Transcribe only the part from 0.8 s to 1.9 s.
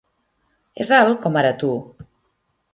És alt com ara tu.